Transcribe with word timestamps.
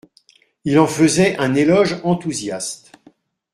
Il 0.65 0.79
en 0.79 0.87
faisait 0.87 1.37
un 1.37 1.53
éloge 1.53 1.99
enthousiaste. 2.03 2.91